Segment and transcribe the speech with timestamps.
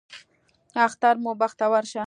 [0.85, 1.99] اختر مو بختور شه